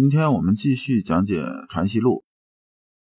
[0.00, 2.24] 今天我们继续讲解《传习录》，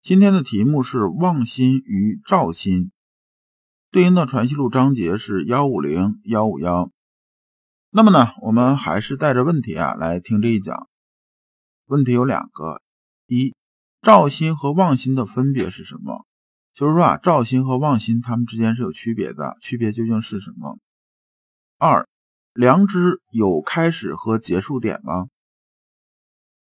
[0.02, 2.92] 今天的题目是“望心与照心”，
[3.92, 6.92] 对应的《传习录》章节是幺五零幺五幺。
[7.92, 10.90] 那么呢，我们还是带着问题啊来听这一讲。
[11.86, 12.82] 问题有两个：
[13.28, 13.54] 一，
[14.02, 16.26] 照心和望心的分别是什么？
[16.74, 20.80] 就是说啊，照心和望心它们之间是有区别的，区别究竟是什么？
[21.78, 22.08] 二，
[22.56, 25.28] 良知有开始和结束点吗？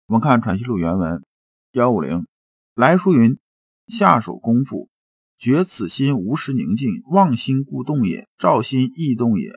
[0.09, 1.23] 我们看《传习录》原文
[1.71, 2.25] 幺五零，
[2.73, 3.37] 来书云
[3.85, 4.89] ：“下手功夫，
[5.37, 9.51] 觉此心无时宁静，妄心故动也；照心亦动也。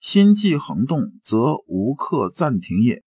[0.00, 3.02] 心既恒动，则无刻暂停也。”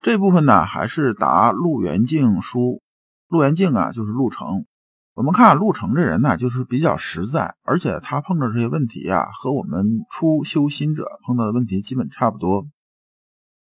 [0.00, 2.80] 这部分呢，还是答陆元敬书。
[3.26, 4.66] 陆元敬啊，就是陆程。
[5.14, 12.68] 我们看陆程这人呢，就是比较实在，而且他碰到这些问题啊，和我们初修心者碰到的问题基本差不多。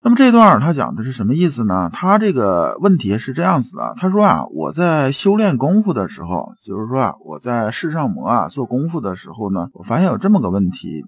[0.06, 1.90] 那么这段他讲的是什么意思呢？
[1.92, 11.04] 他这个问题是这样子的，他说啊，我在修炼功夫的时候，就是说啊，我在世上魔啊做功夫的时候呢，我发现有这么个问题，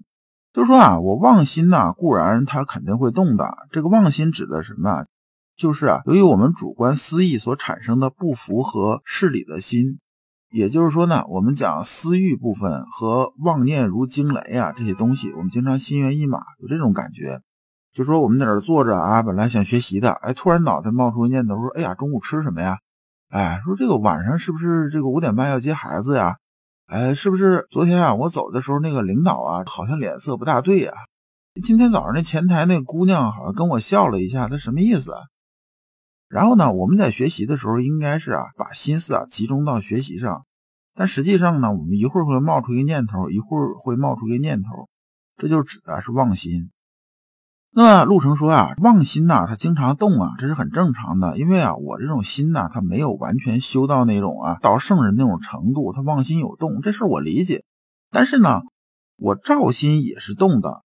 [0.51, 5.05] 就是说啊，我妄心呢固然它肯定会动的，这个妄心指的什么？
[5.55, 9.99] 就是啊，由于我们主观私意所产生的不符合事理的心，
[10.51, 17.39] 也就是说呢，我们讲私欲部分和妄念如惊雷啊这些东西，我们经常心猿意马，有这种感觉。
[17.93, 22.77] 就说我们在这坐着啊，本来想学习的，哎，突然脑袋冒出个念头，说：“哎呀，中午吃什么呀？”
[23.29, 26.37] 哎，说这个晚上是不是这个五点半要接孩子呀？
[26.87, 30.93] 哎，是不是昨天啊我走的时候那个领导啊好像脸色不大对呀？
[31.63, 35.19] 今天早上那前台那姑娘好像跟我笑了一下，她什么意思啊？
[36.27, 40.45] 然后呢，我们在学习的时候应该是啊把心思啊集中到学习上，
[40.95, 44.89] 但实际上呢，我们一会儿会冒出一个念头，一会儿会冒出一个念头，
[45.37, 46.71] 这就指的是妄心。
[47.71, 51.37] 那么陆成说啊，妄心呐，它经常动啊，这是很正常的。
[51.37, 57.63] 因为啊，我这种心呐，它没有完全修到那种啊，到圣人那种程度，它妄心有动，这事我理解。
[58.11, 58.61] 但是呢，
[59.17, 60.81] 我照心也是动的。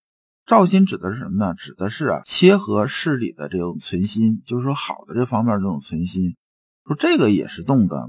[0.46, 1.54] 照心指的是什么呢？
[1.54, 6.36] 指的是啊，切合事理的这种存心，就是说好的这方面这种存心，
[6.86, 8.06] 说这个也是动的。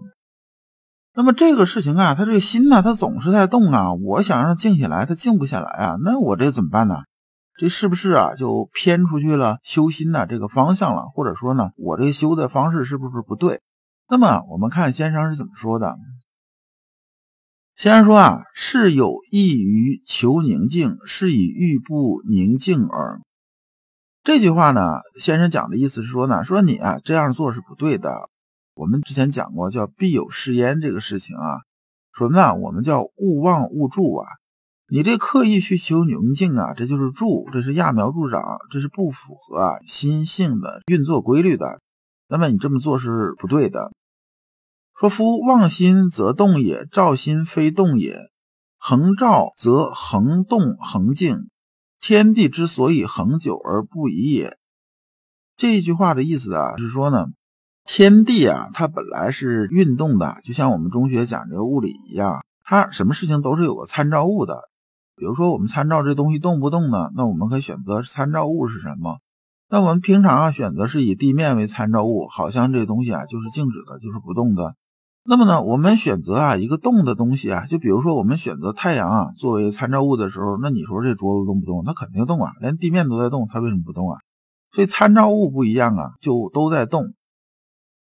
[1.15, 3.93] 那么这个事情啊，他这个心呢，他总是在动啊。
[3.93, 5.95] 我想让静下来，他静不下来啊。
[6.03, 6.97] 那我这怎么办呢？
[7.57, 11.03] 这是不是啊，就偏出去了修心的这个方向了？
[11.13, 13.61] 或者说呢，我这修的方式是不是不对？
[14.09, 15.95] 那么我们看先生是怎么说的。
[17.77, 23.21] 先生说啊，是有益于求宁静，是以欲不宁静耳。
[24.23, 28.29] 这句话呢，先生讲的意思是说呢，说你啊这样做是不对的。
[28.73, 31.61] 我们之前讲过叫必有是焉这个事情啊，
[32.11, 34.27] 说呢我们叫勿忘勿助啊。
[34.87, 41.81] 你这刻意去求宁静啊，这就是助，这是揠苗助长，这是不符合啊心性的运作规律的。
[42.27, 43.91] 那么你这么做是不对的。
[44.99, 48.29] 说夫望心则动也，照心非动也。
[48.77, 51.49] 恒照则恒动恒静，
[51.99, 54.55] 天地之所以恒久而不移也。
[55.57, 57.25] 这句话的意思啊，是说呢，
[57.85, 64.69] 天地啊，它本来是运动的，就像我们中学讲这个物理一样，它什么事情都是有个参照物的。
[65.15, 67.11] 比如说，我们参照这东西动不动呢？
[67.15, 69.19] 那我们可以选择参照物是什么？
[69.69, 74.75] 那我们平常啊选择是以地面为参照物，好像这东西啊就是静止的，就是不动的。
[75.27, 81.83] 那么呢，我们选择啊一个动的东西啊，就比如说我们选择太阳啊作为参照物的时候，那你说这桌子动不动？
[81.83, 84.19] 它肯定动啊，连地面都在动，它为什么不动啊？
[84.71, 87.13] 所以参照物不一样啊，就都在动。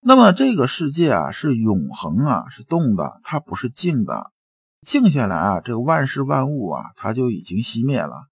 [0.03, 4.31] 那么这个世界啊是永恒啊，是动的，它不是静的。
[4.83, 8.29] 静下来啊，这个万事万物啊，它就已经熄灭了，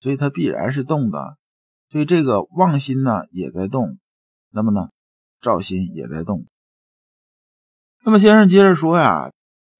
[0.00, 1.36] 所以它必然是动的。
[1.90, 3.98] 所以这个妄心呢也在动，
[4.50, 4.88] 那么呢，
[5.40, 6.46] 照心也在动。
[8.04, 9.30] 那么先生接着说呀，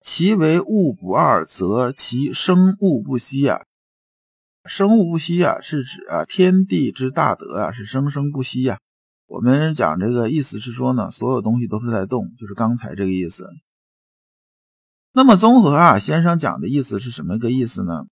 [0.00, 3.64] 其为物不二，则其生物不息呀。
[4.64, 8.78] 生物不息呀，是指啊天地之大德啊，是生生不息呀。
[9.26, 13.48] 我们讲这个意思是说呢，所有东西都是在动，就是刚才这个意思。
[15.14, 18.06] 那么综合啊，先生讲的意思是什么个意思呢？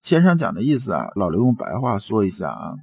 [0.00, 2.74] 先生讲的意思啊，老刘用白话说一下啊，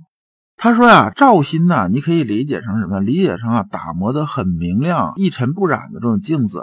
[0.58, 3.00] 他说呀，照心呢，你可以理解成什么？
[3.00, 6.62] 理解成啊，打磨的很明亮、一尘不染的这种镜子。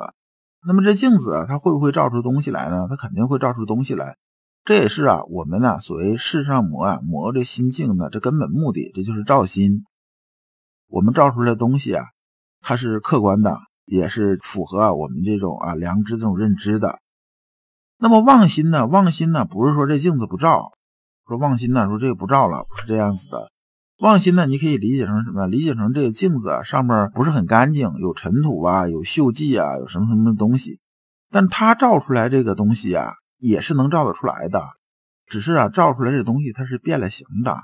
[0.66, 2.86] 那么这镜子啊，它会不会照出东西来呢？
[2.90, 4.16] 它肯定会照出东西来。
[4.64, 9.84] 这也是啊，我们呢所谓世上磨啊，磨这心镜呢，这根本目的，这就是照心。
[10.88, 12.04] 我们照出来的东西啊，
[12.60, 16.98] 它是客观的，也是符合我们这种啊良知这种认知的。
[17.98, 18.86] 那么妄心呢？
[18.86, 20.70] 妄心呢，不是说这镜子不照，
[21.26, 23.50] 说妄心呢，说这个不照了，不是这样子的。
[24.00, 25.48] 妄心呢，你可以理解成什么？
[25.48, 30.78] 理解成这个镜子啊，上面不是很干净，有尘土啊，有锈迹啊，有什么什么东西。
[31.30, 34.64] 但它照出来这个东西啊，也是能照得出来的，
[35.26, 37.56] 只是啊，照出来这东西它是变了形的，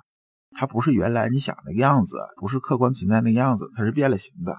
[0.58, 4.56] 它不是原来你想那个样子，不是客观存在那个样子，它是变了形的。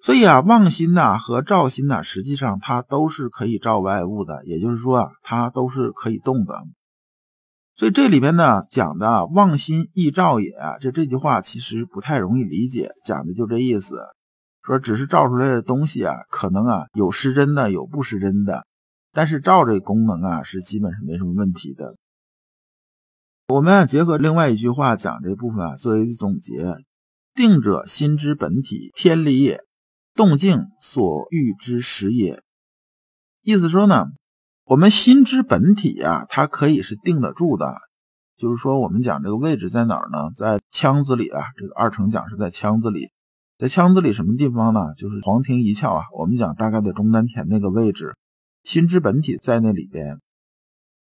[0.00, 6.54] 所以啊，妄心呐和照心呐，实际上它都是可以照外物的，也就是说啊，它都是可以动的。
[7.74, 13.96] 所以这里边呢讲的“妄心易照也”，这这句话其实不太容易理解，讲的就这意思，
[14.62, 18.66] 说只是照出来的东西啊，可能啊有失真的，有不失真的，
[19.12, 21.94] 但是照这个功能啊是基本是没什么问题的。
[23.48, 26.74] 我们结合另外一句话讲这部分啊，作为总结：
[27.34, 29.58] 定者心之本体，天理也；
[30.18, 32.42] 动静所欲之时也。
[33.40, 34.08] 意思说呢。
[34.70, 37.74] 我们心之本体啊，它可以是定得住的。
[38.36, 40.30] 就是说，我们讲这个位置在哪儿呢？
[40.36, 41.40] 在腔子里啊。
[41.56, 43.08] 这个二程讲是在腔子里，
[43.56, 44.92] 在腔子里什么地方呢？
[44.98, 46.04] 就是黄庭一窍啊。
[46.14, 48.14] 我们讲大概在中丹田那个位置，
[48.62, 50.20] 心之本体在那里边。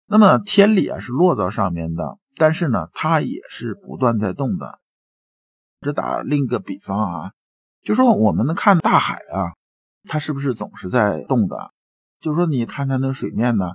[0.05, 4.79] 那么天理啊是落到上面的，但是呢，它也是不断在动的。
[5.81, 7.33] 这打另一个比方啊，
[7.87, 9.55] 就说我们能看大海啊，
[10.09, 11.71] 它是不是总是在动的？
[12.21, 13.75] 就说，你看它那水面呢，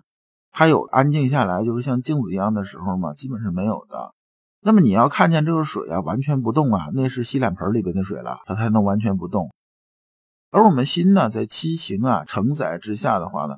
[0.51, 4.13] 它有安静下来，就是像镜子一样的时候嘛，基本是没有的。
[4.59, 9.49] 那么你要看见这个水啊，完全不动啊，那是洗脸盆里边的水了，它才能完全不动。
[10.51, 13.55] 而我们心呢，在七情啊承载之下的话呢，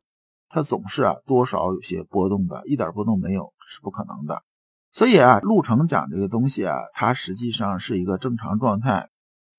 [0.50, 4.44] 它总是啊多少有些波动的，一点波动没有是不可能的。
[4.92, 9.10] 所以啊，路程讲这个东西啊，它实际上是一个正常状态，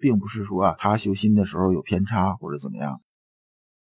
[0.04, 3.00] 并不是说啊他修心的时候有偏差或者怎么样。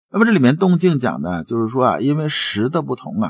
[0.10, 3.30] 那么这里面动静讲的，就是说啊，因为时的不同啊，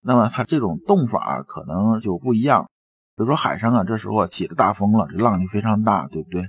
[0.00, 2.68] 那么它这种动法可能就不一样。
[3.14, 6.42] 比如说海上啊，这时候起了大风了，这浪就非常大，对不对？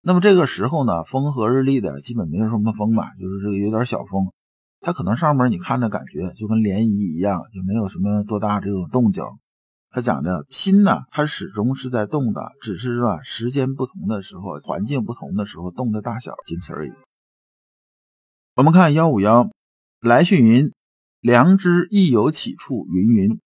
[0.00, 4.32] 那么这个时候呢，风和日丽的，基本没有什么风嘛，就是这个有点小风，
[4.80, 9.22] 它可能上面你看着感觉就跟涟漪一样，就没有什么多大这种动静。
[9.92, 16.92] 他讲的心呢，它始终是在动的，只是说时间不同的时候，环境不同的时候，动的大小仅此而已。
[18.54, 19.50] 我们看幺五幺，
[20.00, 20.72] 来讯云
[21.20, 23.40] ：“良知亦有起处。”云云，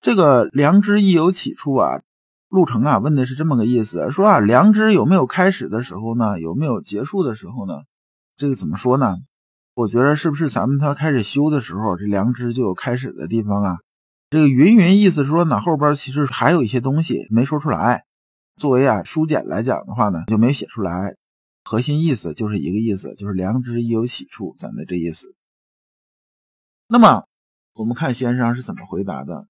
[0.00, 2.02] 这个良知亦有起处啊。
[2.48, 6.38] 陆程啊问的是这么个意思，说啊，良知有没有开始的时候呢？
[6.38, 7.74] 有没有结束的时候呢？
[8.36, 9.16] 这个怎么说呢？
[9.74, 13.78] 我觉得是不是咱们他开始修的时候，这良知就有开始的地方啊？
[14.30, 18.04] 这个云云意思是说呢，后边其实还有一些东西没说出来。
[18.56, 21.16] 作为啊书简来讲的话呢，就没写出来。
[21.64, 25.34] 核心意思就是一个意思，就是良知亦有起处，咱的这意思。
[26.86, 27.24] 那么
[27.74, 29.48] 我们看先生是怎么回答的。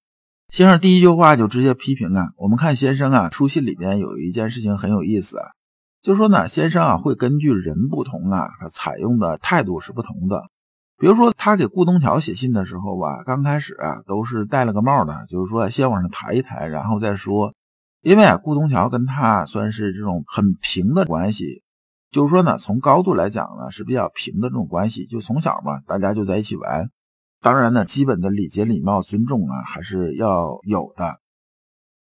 [0.49, 2.29] 先生第一句话就直接批评啊。
[2.37, 5.45] 我们看先生啊，书信里边有一件事情很有意思啊，
[6.01, 10.49] 就说呢，先生啊会根据人不同啊，他采用的态度是不同的。
[11.01, 17.55] 比如说他给顾东桥写信的时候吧，刚开始啊都是戴了个帽的，就是说先往上抬一抬，然后再说。
[18.01, 21.63] 因为啊顾东桥跟他算是这种很平的关系。
[22.11, 25.07] 就是说呢，从高度来讲呢，是比较平的这种关系。
[25.07, 26.89] 就从小嘛，大家就在一起玩。
[27.41, 31.15] 当然呢，基本的礼节、礼貌、尊重啊，还是要有的。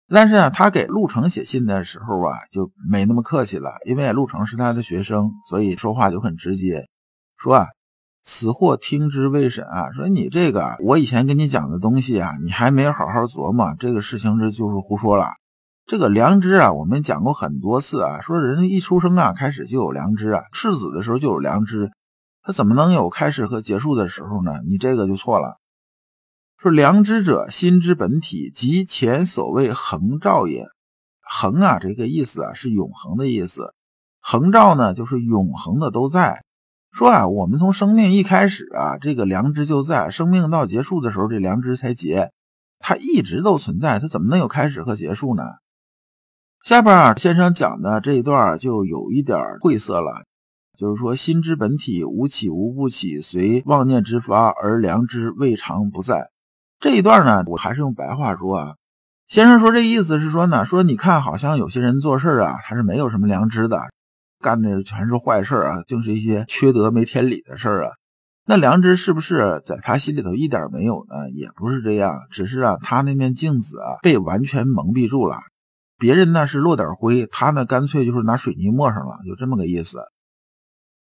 [0.09, 3.71] 但是呢，他给陆程写信的时候啊，就没那么客气了。
[3.87, 6.89] 因为陆程是他的学生，所以说话就很直接，
[7.37, 7.67] 说啊，
[8.23, 15.27] 此货听之未审啊，说你这个我以前跟你讲的东西啊，你还没好好琢磨，这个事情这就是胡说了。
[15.87, 21.91] 这个良知啊，我们讲过很多次啊，说人一出生啊，开始就有良知啊，赤子的时候就有良知，
[22.43, 24.61] 他怎么能有开始和结束的时候呢？
[24.69, 25.57] 你这个就错了。
[26.59, 30.67] 说良知者，心之本体，即前所谓恒照也。
[31.23, 33.73] 恒啊，这个意思啊是永恒的意思，
[34.21, 36.45] 恒照呢就是永恒的都在。
[36.93, 42.33] 说啊，我们从生命一开始啊，这个良知就在；生命到结束的时候，这良知才结，
[42.79, 45.45] 它一直都存在，它怎么能有开始和结束呢？
[46.65, 50.25] 下边啊，先生讲的这一段就有一点晦涩了，
[50.77, 56.31] 就是说心之本体无起无不起，随妄念之发而良知未尝不在。
[56.81, 58.75] 这一段呢，我还是用白话说啊，
[59.29, 63.79] 先生说这意思是说呢，说你看好像有些人做事啊，他是没有什么良知的，
[64.41, 67.91] 干的全是坏事啊，净是一些缺德没天理的事啊。
[68.47, 71.31] 那良知是不是在他心里头一点没有呢？
[71.31, 75.37] 也不是这样，只是啊，他那面镜子啊被完全蒙蔽住了。
[75.99, 79.99] 别人呢是落点灰，他呢干脆就是拿水泥抹上了，就这么个意思。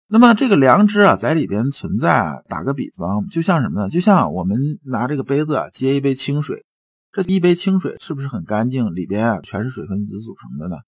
[0.08, 3.90] 那么这个良知啊在里边存在啊，打个比方，就像什么呢？
[3.90, 6.66] 就像我们拿这个杯子啊接一杯清水，
[7.12, 8.94] 这一杯清水是不是很干净？
[8.94, 10.82] 里边啊全是水分子组成的呢？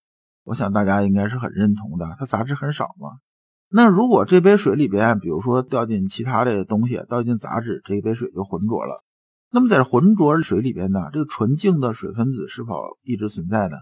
[0.44, 3.20] 我想大家应该是很认同的，它杂质很少嘛。
[3.70, 9.02] 那如果这杯水里边，比如说掉进其他的东西，掉进杂质，这一杯水就浑浊了。
[9.50, 13.78] 那么在浑浊的水里边呢，这个纯净的水分子是否一直存在呢？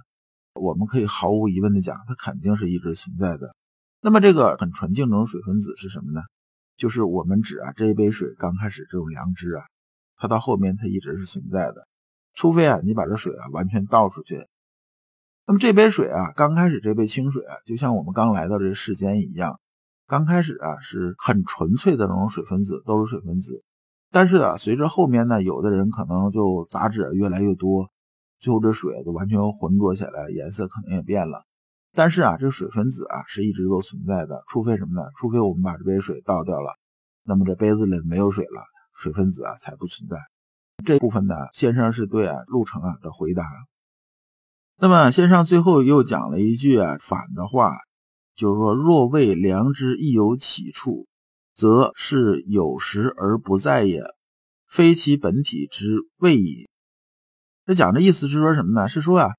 [0.54, 3.56] 我们可以毫无疑问的讲，它肯定是一直存在的。
[4.01, 6.22] 那么这个很纯净这种水分子是什么呢？
[6.78, 9.63] 就是我们指啊，这一杯水刚开始这种良知啊，
[10.18, 11.88] 它到后面它一直是存在的，
[12.34, 14.46] 除非啊你把这水啊完全倒出去。
[15.50, 19.60] 那么这杯水啊，刚开始这杯清水啊，就像我们刚来到这世间一样。
[20.06, 23.63] 刚开始啊是很纯粹的那种水分子，都是水分子。
[24.12, 27.89] 但是呢，随着后面呢，有的人可能就杂质越来越多，
[28.39, 31.44] 最后这水就完全浑浊起来，颜色可能也变了。
[31.94, 35.10] 但是啊，这水分子啊是一直都存在的，除非什么呢？
[35.18, 36.77] 除非我们把这杯水倒掉了，
[37.24, 38.62] 那么这杯子里没有水了，
[38.94, 40.15] 水分子啊才不存在。
[40.86, 43.44] 这部分呢，先生是对啊陆程啊的回答。
[44.80, 47.78] 那么先生最后又讲了一句啊反的话。
[48.36, 51.08] 就是说，若谓良知亦有起处，
[51.54, 54.02] 则是有时而不在也，
[54.66, 56.70] 非其本体之谓也。
[57.66, 58.88] 这讲的意思是说什么呢？
[58.88, 59.32] 是说啊，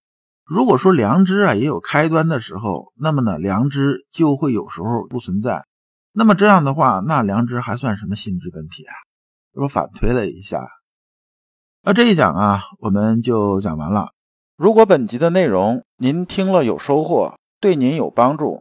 [0.44, 5.64] 如果说良知啊也有开端的时候，那么呢，良知就会有时候不存在。
[6.12, 8.92] 那么这样的话，那良知还算什么心之本体啊？
[9.54, 10.68] 这不反推了一下。
[11.82, 14.10] 那这一讲啊，我们就讲完了。
[14.60, 18.60] 如果本集的内容您听了有收获，对您有帮助。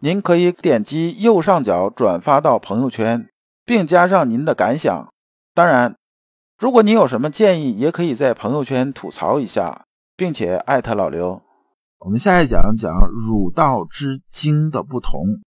[0.00, 3.26] 您可以点击右上角转发到朋友圈，
[3.64, 5.08] 并加上您的感想。
[5.54, 5.96] 当然，
[6.58, 9.86] 如果您有什么建议，也可以在朋友圈吐槽一下，
[10.18, 11.40] 并且艾特老刘。
[12.00, 15.40] 我们下一讲讲儒道之精的不同，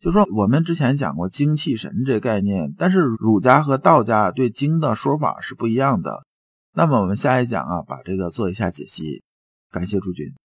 [0.00, 6.24] 就说我们之前讲过精气神这概念，但是儒家和道家对精的说法是不一样的。
[6.72, 9.22] 那么我们下一讲啊，把这个做一下解析。
[9.74, 10.43] 感谢诸君。